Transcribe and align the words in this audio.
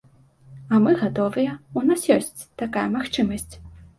Мы 0.85 0.93
гатовыя, 1.01 1.51
у 1.81 1.85
нас 1.89 2.07
ёсць 2.17 2.41
такая 2.61 2.87
магчымасць. 2.97 3.53